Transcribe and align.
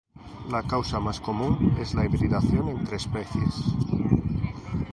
La 0.49 0.63
causa 0.63 0.99
más 0.99 1.19
común 1.19 1.75
es 1.79 1.93
la 1.93 2.03
hibridación 2.05 2.69
entre 2.69 2.95
especies. 2.97 3.63